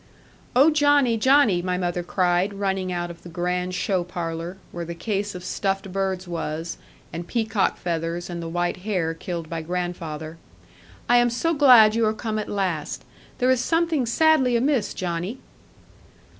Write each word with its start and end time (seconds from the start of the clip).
'Oh, 0.55 0.71
Johnny, 0.71 1.15
Johnny,' 1.15 1.61
my 1.61 1.77
mother 1.77 2.01
cried, 2.01 2.55
running 2.55 2.91
out 2.91 3.11
of 3.11 3.21
the 3.21 3.29
grand 3.29 3.75
show 3.75 4.03
parlour, 4.03 4.57
where 4.71 4.83
the 4.83 4.95
case 4.95 5.35
of 5.35 5.43
stuffed 5.43 5.93
birds 5.93 6.27
was, 6.27 6.77
and 7.13 7.27
peacock 7.27 7.77
feathers, 7.77 8.27
and 8.27 8.41
the 8.41 8.49
white 8.49 8.77
hare 8.77 9.13
killed 9.13 9.47
by 9.47 9.61
grandfather; 9.61 10.39
'I 11.07 11.17
am 11.17 11.29
so 11.29 11.53
glad 11.53 11.93
you 11.93 12.03
are 12.07 12.13
come 12.15 12.39
at 12.39 12.49
last. 12.49 13.03
There 13.37 13.51
is 13.51 13.61
something 13.61 14.07
sadly 14.07 14.55
amiss, 14.55 14.95
Johnny.' 14.95 15.37